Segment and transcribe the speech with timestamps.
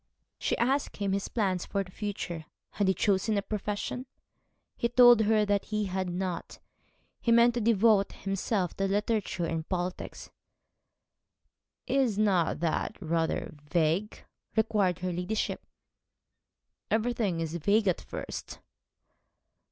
[0.39, 4.07] She asked him his plans for the future had he chosen a profession?
[4.75, 6.57] He told her that he had not.
[7.21, 10.31] He meant to devote himself to literature and politics.
[11.85, 14.25] 'Is not that rather vague?'
[14.57, 15.63] inquired her ladyship.
[16.89, 18.57] 'Everything is vague at first.'